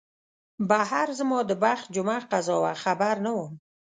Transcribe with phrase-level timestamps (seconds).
[0.69, 3.53] بهر زما د بخت جمعه قضا وه خبر نه وم